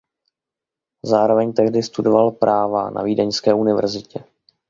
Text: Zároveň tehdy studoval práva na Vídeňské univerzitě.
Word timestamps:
Zároveň 1.05 1.53
tehdy 1.53 1.83
studoval 1.83 2.31
práva 2.31 2.89
na 2.89 3.03
Vídeňské 3.03 3.53
univerzitě. 3.53 4.23